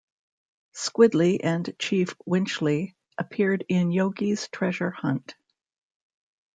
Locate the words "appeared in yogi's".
3.19-4.47